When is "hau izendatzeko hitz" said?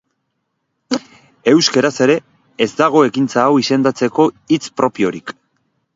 3.51-4.63